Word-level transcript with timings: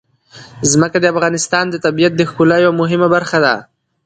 ځمکه 0.71 0.97
د 1.01 1.05
افغانستان 1.13 1.65
د 1.69 1.75
طبیعت 1.85 2.13
د 2.15 2.21
ښکلا 2.29 2.57
یوه 2.65 2.73
مهمه 2.81 3.07
برخه 3.15 3.37
ده. 3.45 3.55